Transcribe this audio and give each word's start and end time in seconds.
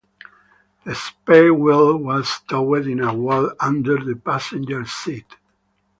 The 0.83 0.95
spare 0.95 1.53
wheel 1.53 1.95
was 1.97 2.27
stowed 2.27 2.87
in 2.87 3.01
a 3.03 3.13
well 3.13 3.53
under 3.59 4.03
the 4.03 4.15
passenger 4.15 4.83
seat. 4.83 5.35